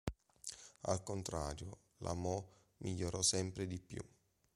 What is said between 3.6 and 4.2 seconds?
di più.